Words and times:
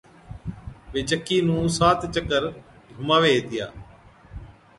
وي 0.91 1.01
چڪِي 1.09 1.37
نُون 1.47 1.65
سات 1.77 1.99
چڪر 2.13 2.43
گھُماوي 2.95 3.31
ھِتيا 3.37 3.67